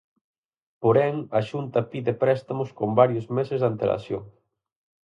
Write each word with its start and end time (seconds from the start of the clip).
Porén, 0.81 1.15
a 1.37 1.39
Xunta 1.49 1.79
pide 1.91 2.13
préstamos 2.23 2.69
con 2.77 2.89
varios 3.01 3.25
meses 3.37 3.59
de 3.59 3.67
antelación. 3.71 4.23